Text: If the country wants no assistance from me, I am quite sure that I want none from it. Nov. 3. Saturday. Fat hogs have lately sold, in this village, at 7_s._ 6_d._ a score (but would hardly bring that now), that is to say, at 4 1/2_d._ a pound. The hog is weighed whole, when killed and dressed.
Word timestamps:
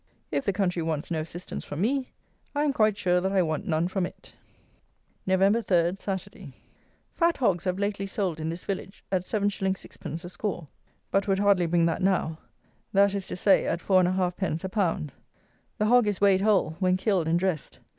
If 0.31 0.45
the 0.45 0.51
country 0.51 0.81
wants 0.81 1.11
no 1.11 1.19
assistance 1.19 1.63
from 1.63 1.79
me, 1.81 2.11
I 2.55 2.63
am 2.63 2.73
quite 2.73 2.97
sure 2.97 3.21
that 3.21 3.31
I 3.31 3.43
want 3.43 3.67
none 3.67 3.87
from 3.87 4.07
it. 4.07 4.33
Nov. 5.27 5.63
3. 5.67 5.93
Saturday. 5.95 6.55
Fat 7.13 7.37
hogs 7.37 7.65
have 7.65 7.77
lately 7.77 8.07
sold, 8.07 8.39
in 8.39 8.49
this 8.49 8.65
village, 8.65 9.03
at 9.11 9.21
7_s._ 9.21 9.59
6_d._ 9.61 10.25
a 10.25 10.29
score 10.29 10.67
(but 11.11 11.27
would 11.27 11.37
hardly 11.37 11.67
bring 11.67 11.85
that 11.85 12.01
now), 12.01 12.39
that 12.91 13.13
is 13.13 13.27
to 13.27 13.35
say, 13.35 13.67
at 13.67 13.79
4 13.79 14.01
1/2_d._ 14.01 14.63
a 14.63 14.69
pound. 14.69 15.11
The 15.77 15.85
hog 15.85 16.07
is 16.07 16.19
weighed 16.19 16.41
whole, 16.41 16.77
when 16.79 16.97
killed 16.97 17.27
and 17.27 17.37
dressed. 17.37 17.77